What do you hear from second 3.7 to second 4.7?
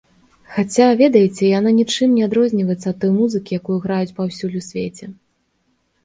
граюць паўсюль у